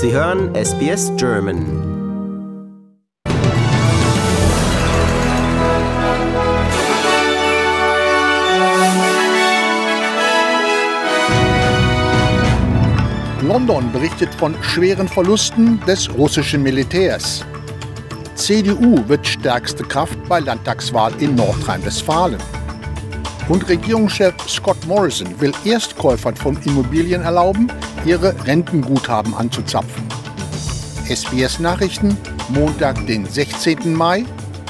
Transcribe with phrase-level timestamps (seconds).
[0.00, 1.58] Sie hören SBS German.
[13.42, 17.44] London berichtet von schweren Verlusten des russischen Militärs.
[18.36, 22.38] CDU wird stärkste Kraft bei Landtagswahl in Nordrhein-Westfalen.
[23.48, 27.68] Und Regierungschef Scott Morrison will Erstkäufern von Immobilien erlauben,
[28.04, 30.04] ihre Rentenguthaben anzuzapfen.
[31.08, 32.16] SBS Nachrichten,
[32.48, 33.94] Montag, den 16.
[33.94, 34.24] Mai.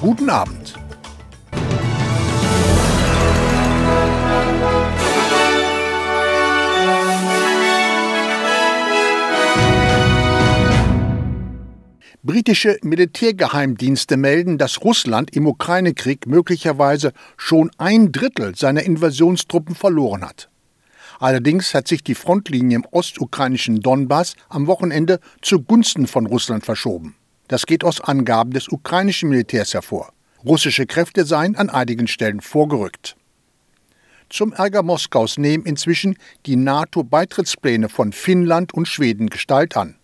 [0.00, 0.74] Guten Abend.
[12.22, 20.50] Britische Militärgeheimdienste melden, dass Russland im Ukraine-Krieg möglicherweise schon ein Drittel seiner Invasionstruppen verloren hat.
[21.20, 27.14] Allerdings hat sich die Frontlinie im ostukrainischen Donbass am Wochenende zugunsten von Russland verschoben.
[27.46, 30.14] Das geht aus Angaben des ukrainischen Militärs hervor.
[30.46, 33.16] Russische Kräfte seien an einigen Stellen vorgerückt.
[34.30, 39.96] Zum Ärger Moskaus nehmen inzwischen die NATO-Beitrittspläne von Finnland und Schweden Gestalt an.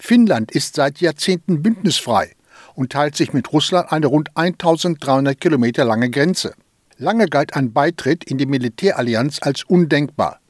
[0.00, 2.32] Finnland ist seit Jahrzehnten bündnisfrei
[2.74, 6.54] und teilt sich mit Russland eine rund 1300 Kilometer lange Grenze.
[6.96, 10.40] Lange galt ein Beitritt in die Militärallianz als undenkbar.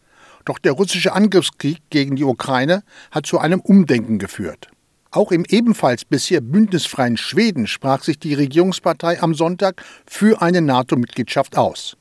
[0.44, 4.68] Doch der russische Angriffskrieg gegen die Ukraine hat zu einem Umdenken geführt.
[5.10, 11.56] Auch im ebenfalls bisher bündnisfreien Schweden sprach sich die Regierungspartei am Sonntag für eine NATO-Mitgliedschaft
[11.56, 11.96] aus.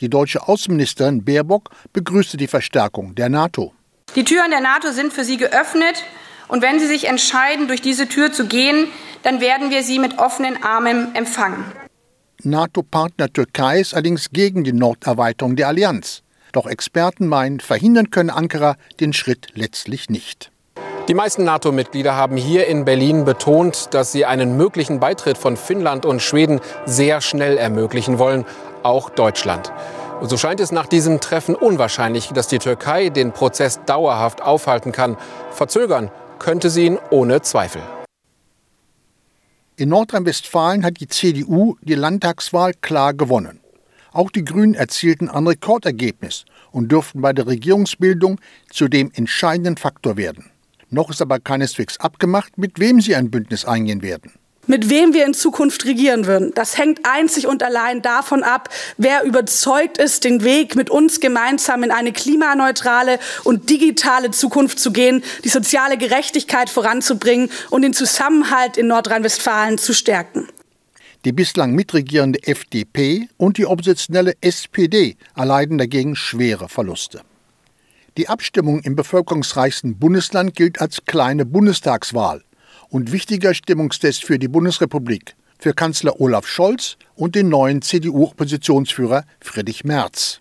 [0.00, 3.72] Die deutsche Außenministerin Baerbock begrüßte die Verstärkung der NATO.
[4.14, 6.04] Die Türen der NATO sind für Sie geöffnet
[6.48, 8.88] und wenn Sie sich entscheiden, durch diese Tür zu gehen,
[9.22, 11.64] dann werden wir Sie mit offenen Armen empfangen.
[12.42, 16.22] NATO-Partner Türkei ist allerdings gegen die Norderweiterung der Allianz.
[16.52, 20.50] Doch Experten meinen, verhindern könne Ankara den Schritt letztlich nicht.
[21.08, 26.04] Die meisten NATO-Mitglieder haben hier in Berlin betont, dass sie einen möglichen Beitritt von Finnland
[26.04, 28.44] und Schweden sehr schnell ermöglichen wollen,
[28.82, 29.72] auch Deutschland.
[30.20, 34.90] Und so scheint es nach diesem Treffen unwahrscheinlich, dass die Türkei den Prozess dauerhaft aufhalten
[34.90, 35.16] kann.
[35.50, 37.82] Verzögern könnte sie ihn ohne Zweifel.
[39.76, 43.60] In Nordrhein-Westfalen hat die CDU die Landtagswahl klar gewonnen.
[44.16, 48.40] Auch die Grünen erzielten ein Rekordergebnis und dürften bei der Regierungsbildung
[48.70, 50.50] zu dem entscheidenden Faktor werden.
[50.88, 54.32] Noch ist aber keineswegs abgemacht, mit wem sie ein Bündnis eingehen werden
[54.68, 56.50] mit wem wir in Zukunft regieren würden.
[56.56, 61.84] Das hängt einzig und allein davon ab, wer überzeugt ist, den Weg mit uns gemeinsam
[61.84, 68.76] in eine klimaneutrale und digitale Zukunft zu gehen, die soziale Gerechtigkeit voranzubringen und den Zusammenhalt
[68.76, 70.48] in Nordrhein-Westfalen zu stärken.
[71.26, 77.22] Die bislang mitregierende FDP und die oppositionelle SPD erleiden dagegen schwere Verluste.
[78.16, 82.44] Die Abstimmung im bevölkerungsreichsten Bundesland gilt als kleine Bundestagswahl
[82.90, 89.82] und wichtiger Stimmungstest für die Bundesrepublik, für Kanzler Olaf Scholz und den neuen CDU-Oppositionsführer Friedrich
[89.82, 90.38] Merz.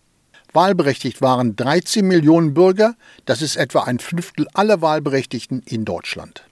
[0.53, 2.94] Wahlberechtigt waren 13 Millionen Bürger,
[3.25, 6.46] das ist etwa ein Fünftel aller Wahlberechtigten in Deutschland.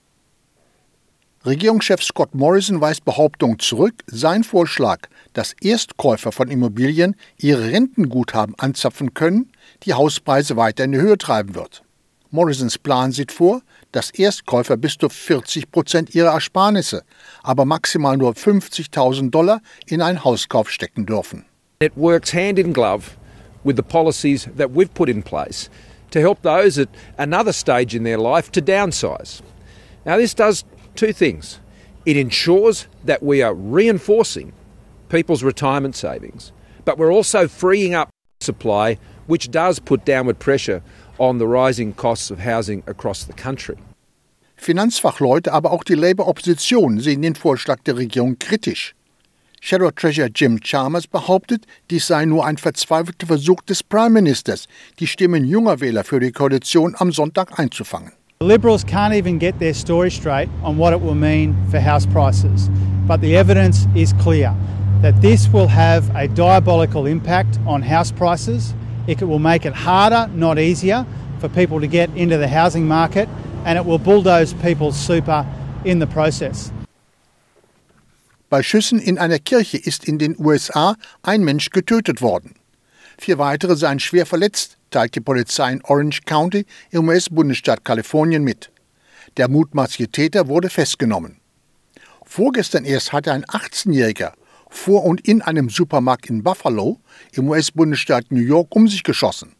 [1.46, 5.00] Regierungschef Scott Morrison weist Behauptungen zurück, sein Vorschlag,
[5.34, 9.52] dass Erstkäufer von Immobilien ihre Rentenguthaben anzapfen können,
[9.82, 11.82] die Hauspreise weiter in die Höhe treiben wird.
[12.30, 13.60] Morrisons Plan sieht vor,
[13.92, 17.02] dass Erstkäufer bis zu 40 Prozent ihrer Ersparnisse,
[17.42, 21.44] aber maximal nur 50.000 Dollar in einen Hauskauf stecken dürfen.
[21.80, 23.18] It works hand in glove
[23.64, 25.68] with the policies that we've put in place
[26.10, 26.88] to help those at
[27.18, 29.42] another stage in their life to downsize.
[30.06, 31.60] Now, this does two things.
[32.04, 34.52] It ensures that we are reinforcing
[35.08, 36.52] people's retirement savings,
[36.84, 38.10] but we're also freeing up
[38.40, 40.82] supply, which does put downward pressure
[41.18, 43.76] on the rising costs of housing across the country.
[44.56, 48.94] Finanzfachleute, aber auch die Labour-Opposition sehen den Vorschlag der Regierung kritisch.
[49.60, 54.68] Shadow Treasurer Jim Chalmers behauptet, dies sei nur ein verzweifelter Versuch des Prime Ministers,
[55.00, 58.12] die Stimmen junger Wähler für die Koalition am Sonntag einzufangen.
[58.44, 62.04] The Liberals can't even get their story straight on what it will mean for house
[62.04, 62.68] prices.
[63.08, 64.54] But the evidence is clear
[65.00, 68.74] that this will have a diabolical impact on house prices
[69.06, 71.06] It will make it harder, not easier,
[71.38, 73.30] for people to get into the housing market,
[73.64, 75.46] and it will bulldoze people's super
[75.86, 76.70] in the process.
[78.50, 82.56] Bei Schüssen in einer Kirche ist in den USA ein Mensch getötet worden.
[83.18, 88.70] Vier weitere seien schwer verletzt, teilt die Polizei in Orange County im US-Bundesstaat Kalifornien mit.
[89.36, 91.40] Der mutmaßliche Täter wurde festgenommen.
[92.24, 94.32] Vorgestern erst hatte ein 18-Jähriger
[94.68, 97.00] vor und in einem Supermarkt in Buffalo
[97.32, 99.54] im US-Bundesstaat New York um sich geschossen.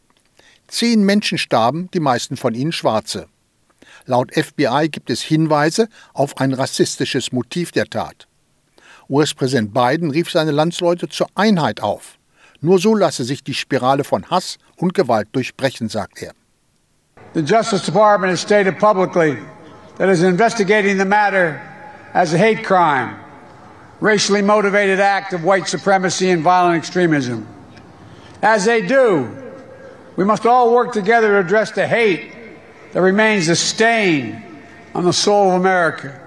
[0.66, 3.28] Zehn Menschen starben, die meisten von ihnen Schwarze.
[4.06, 8.26] Laut FBI gibt es Hinweise auf ein rassistisches Motiv der Tat.
[9.08, 12.18] US-Präsident Biden rief seine Landsleute zur Einheit auf.
[12.64, 16.32] Nur so lasse sich die Spirale von Hass und Gewalt durchbrechen, sagt er.
[17.34, 19.36] The Justice Department has stated publicly
[19.98, 21.60] that it is investigating the matter
[22.14, 23.16] as a hate crime,
[24.00, 27.46] racially motivated act of white supremacy and violent extremism.
[28.40, 29.28] As they do,
[30.16, 32.32] we must all work together to address the hate
[32.92, 34.42] that remains a stain
[34.94, 36.18] on the soul of America.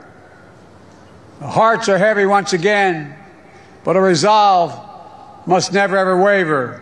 [1.39, 3.15] The hearts are heavy once again,
[3.83, 4.86] but a resolve
[5.47, 6.81] must never ever waver.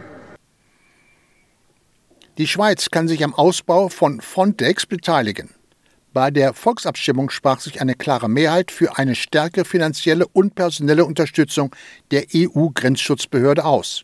[2.38, 5.52] Die Schweiz kann sich am Ausbau von Frontex beteiligen.
[6.12, 11.76] Bei der Volksabstimmung sprach sich eine klare Mehrheit für eine stärkere finanzielle und personelle Unterstützung
[12.12, 14.04] der EU-Grenzschutzbehörde aus.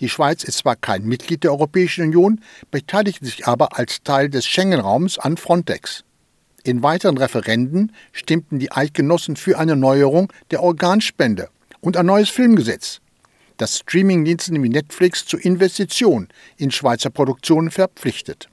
[0.00, 2.40] Die Schweiz ist zwar kein Mitglied der Europäischen Union,
[2.70, 6.04] beteiligt sich aber als Teil des Schengen-Raums an Frontex.
[6.62, 11.48] In weiteren Referenden stimmten die Eidgenossen für eine Neuerung der Organspende
[11.80, 13.00] und ein neues Filmgesetz,
[13.58, 18.48] das Streamingdiensten wie Netflix zur Investition in Schweizer Produktionen verpflichtet.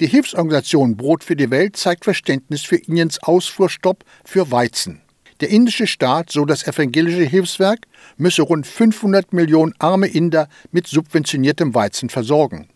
[0.00, 5.00] Die Hilfsorganisation Brot für die Welt zeigt Verständnis für Indiens Ausfuhrstopp für Weizen.
[5.40, 7.86] Der indische Staat, so das evangelische Hilfswerk,
[8.16, 12.68] müsse rund 500 Millionen arme Inder mit subventioniertem Weizen versorgen.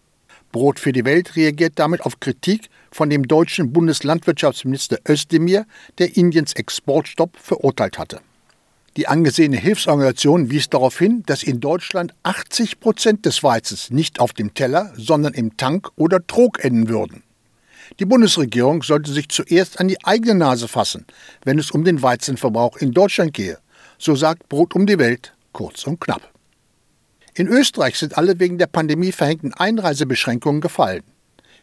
[0.53, 5.67] Brot für die Welt reagiert damit auf Kritik von dem deutschen Bundeslandwirtschaftsminister Özdemir,
[5.99, 8.21] der Indiens Exportstopp verurteilt hatte.
[8.97, 14.33] Die angesehene Hilfsorganisation wies darauf hin, dass in Deutschland 80 Prozent des Weizens nicht auf
[14.33, 17.23] dem Teller, sondern im Tank oder Trog enden würden.
[18.01, 21.07] Die Bundesregierung sollte sich zuerst an die eigene Nase fassen,
[21.45, 23.59] wenn es um den Weizenverbrauch in Deutschland gehe.
[23.99, 26.33] So sagt Brot um die Welt kurz und knapp.
[27.35, 31.03] In Österreich sind alle wegen der Pandemie verhängten Einreisebeschränkungen gefallen.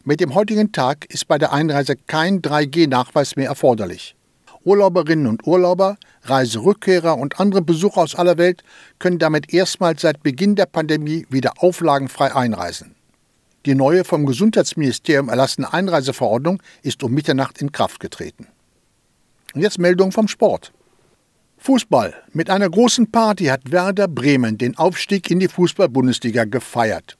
[0.04, 4.14] Mit dem heutigen Tag ist bei der Einreise kein 3G-Nachweis mehr erforderlich.
[4.64, 8.64] Urlauberinnen und Urlauber, Reiserückkehrer und andere Besucher aus aller Welt
[8.98, 12.94] können damit erstmals seit Beginn der Pandemie wieder auflagenfrei einreisen.
[13.66, 18.46] Die neue vom Gesundheitsministerium erlassene Einreiseverordnung ist um Mitternacht in Kraft getreten.
[19.54, 20.72] Und jetzt Meldung vom Sport.
[21.58, 22.14] Fußball.
[22.32, 27.16] Mit einer großen Party hat Werder Bremen den Aufstieg in die Fußball-Bundesliga gefeiert.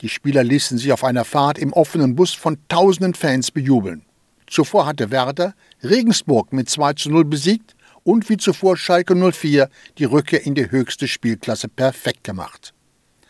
[0.00, 4.04] Die Spieler ließen sich auf einer Fahrt im offenen Bus von tausenden Fans bejubeln.
[4.50, 10.04] Zuvor hatte Werder Regensburg mit 2 zu 0 besiegt und wie zuvor Schalke 04 die
[10.04, 12.74] Rückkehr in die höchste Spielklasse perfekt gemacht.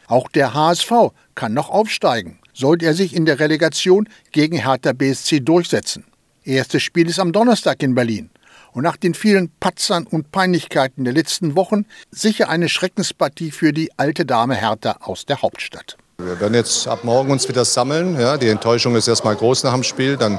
[0.06, 5.40] Auch der HSV kann noch aufsteigen, sollte er sich in der Relegation gegen Hertha BSC
[5.40, 6.04] durchsetzen.
[6.42, 8.30] Erstes Spiel ist am Donnerstag in Berlin
[8.72, 13.90] und nach den vielen Patzern und Peinlichkeiten der letzten Wochen sicher eine Schreckenspartie für die
[13.98, 15.98] alte Dame Hertha aus der Hauptstadt.
[16.16, 18.18] Wir werden jetzt ab morgen uns wieder sammeln.
[18.18, 20.16] Ja, die Enttäuschung ist erstmal groß nach dem Spiel.
[20.16, 20.38] Dann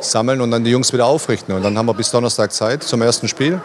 [0.00, 1.54] sammeln und dann die Jungs wieder aufrichten.
[1.54, 3.60] Und dann haben wir bis Donnerstag Zeit zum ersten Spiel.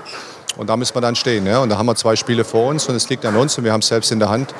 [0.57, 1.45] Und da müssen wir dann stehen.
[1.45, 1.59] Ja?
[1.59, 3.73] Und da haben wir zwei Spiele vor uns und es liegt an uns und wir
[3.73, 4.53] haben es selbst in der Hand,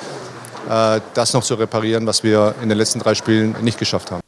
[0.68, 4.20] äh, das noch zu reparieren, was wir in den letzten drei Spielen nicht geschafft haben.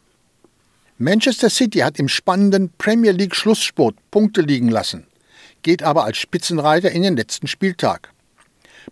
[0.97, 5.09] Manchester City hat im spannenden Premier League Schlusssport Punkte liegen lassen
[5.63, 8.13] geht aber als Spitzenreiter in den letzten Spieltag.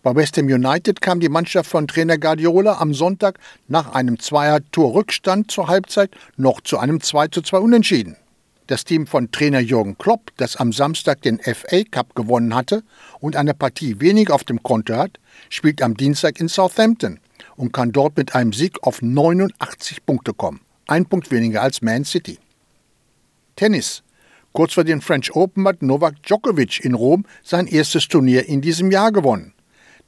[0.02, 5.50] Bei West Ham United kam die Mannschaft von Trainer Guardiola am Sonntag nach einem Zweier-Tor-Rückstand
[5.50, 8.16] zur Halbzeit noch zu einem 2:2 Unentschieden.
[8.68, 12.82] Das Team von Trainer Jürgen Klopp, das am Samstag den FA Cup gewonnen hatte
[13.20, 15.20] und eine Partie wenig auf dem Konto hat,
[15.50, 17.20] spielt am Dienstag in Southampton
[17.54, 20.62] und kann dort mit einem Sieg auf 89 Punkte kommen.
[20.88, 22.38] Ein Punkt weniger als Man City.
[23.54, 24.02] Tennis.
[24.52, 28.90] Kurz vor den French Open hat Novak Djokovic in Rom sein erstes Turnier in diesem
[28.90, 29.52] Jahr gewonnen.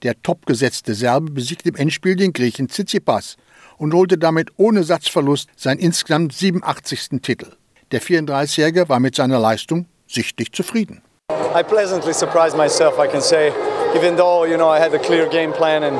[0.03, 3.37] Der topgesetzte Serbe besiegte im Endspiel den Griechen Tsitsipas
[3.77, 7.21] und holte damit ohne Satzverlust seinen insgesamt 87.
[7.23, 7.58] Titel.
[7.91, 11.03] Der 34-Jährige war mit seiner Leistung sichtlich zufrieden.
[11.55, 13.53] I pleasantly surprised myself, I can say.
[13.97, 15.99] Even though, you know, I had a clear game plan and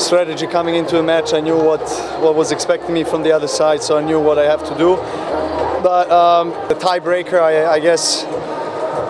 [0.00, 1.80] strategy coming into a match, I knew what,
[2.20, 4.76] what was expecting me from the other side, so I knew what I have to
[4.76, 4.96] do.
[5.82, 8.26] But um, the tiebreaker, I, I, guess,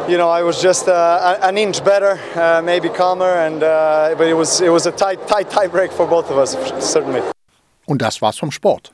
[0.09, 4.29] you know, I was just uh, an inch better, uh, maybe calmer, and uh, but
[4.29, 7.23] it was it was a tight tight tiebreak for both of us, certainly.
[7.87, 8.93] Und das war's vom Sport.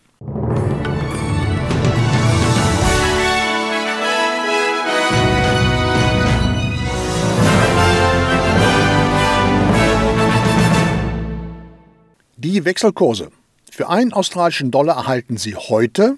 [12.56, 13.32] Die Wechselkurse.
[13.70, 16.16] Für einen australischen Dollar erhalten Sie heute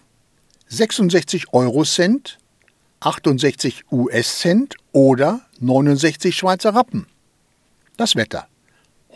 [0.69, 2.39] 66 Eurocent,
[3.01, 7.09] 68 US-Cent oder 69 Schweizer Rappen.
[7.97, 8.47] Das Wetter.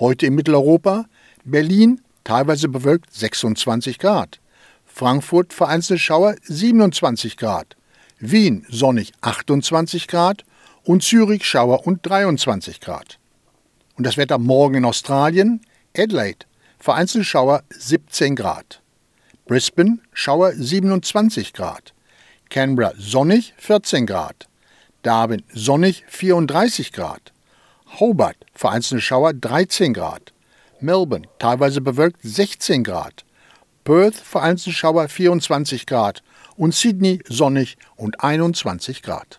[0.01, 1.05] Heute in Mitteleuropa,
[1.45, 4.41] Berlin teilweise bewölkt 26 Grad,
[4.85, 7.77] Frankfurt vereinzelte Schauer 27 Grad,
[8.19, 10.43] Wien sonnig 28 Grad
[10.83, 13.21] und Zürich Schauer und 23 Grad.
[13.97, 15.61] Und das Wetter morgen in Australien,
[15.97, 16.47] Adelaide,
[16.83, 18.83] vereinzelt Schauer 17 Grad.
[19.47, 21.95] Brisbane Schauer 27 Grad.
[22.51, 24.49] Canberra sonnig 14 Grad.
[25.03, 27.33] Darwin sonnig 34 Grad.
[28.01, 30.33] Hobart vereinzelte Schauer 13 Grad.
[30.81, 33.25] Melbourne teilweise bewölkt 16 Grad.
[33.85, 36.25] Perth vereinzelte Schauer 24 Grad
[36.57, 39.39] und Sydney sonnig und 21 Grad.